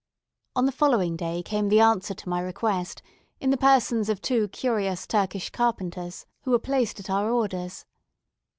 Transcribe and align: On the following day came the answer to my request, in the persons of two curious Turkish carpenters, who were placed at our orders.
On 0.55 0.65
the 0.65 0.71
following 0.71 1.15
day 1.15 1.43
came 1.43 1.69
the 1.69 1.79
answer 1.79 2.15
to 2.15 2.27
my 2.27 2.41
request, 2.41 3.03
in 3.39 3.51
the 3.51 3.55
persons 3.55 4.09
of 4.09 4.19
two 4.19 4.47
curious 4.47 5.05
Turkish 5.05 5.51
carpenters, 5.51 6.25
who 6.41 6.49
were 6.49 6.57
placed 6.57 6.99
at 6.99 7.11
our 7.11 7.29
orders. 7.29 7.85